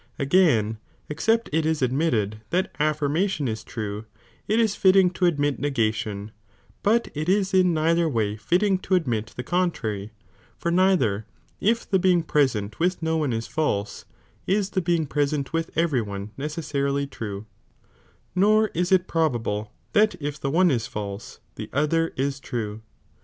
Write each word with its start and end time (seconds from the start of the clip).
Again, 0.17 0.79
exc^t 1.11 1.47
it 1.51 1.63
is 1.63 1.83
admitted 1.83 2.41
that 2.49 2.73
afiirmation 2.79 3.47
is 3.47 3.63
true, 3.63 4.05
it 4.47 4.59
is 4.59 4.73
fitting 4.75 5.11
to 5.11 5.25
admit 5.27 5.61
nega 5.61 5.93
tion; 5.93 6.31
but 6.81 7.09
it 7.13 7.29
is 7.29 7.53
in 7.53 7.75
neither 7.75 8.09
way 8.09 8.35
fitting 8.35 8.79
to 8.79 8.95
admit 8.95 9.31
the 9.37 9.43
contrary, 9.43 10.11
for 10.57 10.71
neither, 10.71 11.27
if 11.59 11.87
the 11.87 11.99
being 11.99 12.23
present 12.23 12.79
with 12.79 13.03
no 13.03 13.15
one 13.17 13.31
is 13.31 13.45
false, 13.45 14.05
is 14.47 14.71
the 14.71 14.81
being 14.81 15.05
present 15.05 15.53
with 15.53 15.69
every 15.75 16.01
one 16.01 16.31
necessarily 16.35 17.05
true, 17.05 17.45
nor 18.33 18.69
is 18.73 18.91
it 18.91 19.07
probable 19.07 19.71
that 19.93 20.15
if 20.19 20.39
the 20.39 20.49
one 20.49 20.71
is 20.71 20.87
false 20.87 21.41
tlie 21.57 21.69
other 21.73 22.11
is 22.17 22.41
tioie. 22.41 22.81